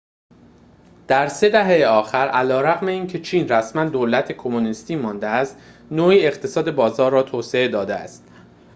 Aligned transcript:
در 1.07 1.27
طی 1.27 1.35
سه 1.35 1.49
دهه 1.49 1.85
آخر 1.89 2.17
علیرغم 2.27 2.87
اینکه 2.87 3.21
چین 3.21 3.49
رسماً 3.49 3.85
دولت 3.85 4.31
کمونیستی 4.31 4.95
مانده 4.95 5.27
است 5.27 5.57
نوعی 5.91 6.25
اقتصاد 6.27 6.75
بازار 6.75 7.11
را 7.11 7.23
توسعه 7.23 7.67
داده 7.67 7.95
است 7.95 8.27